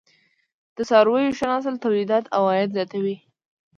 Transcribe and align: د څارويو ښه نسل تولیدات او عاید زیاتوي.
د 0.75 0.77
څارويو 0.89 1.35
ښه 1.37 1.45
نسل 1.51 1.75
تولیدات 1.83 2.25
او 2.35 2.41
عاید 2.51 2.69
زیاتوي. 2.75 3.15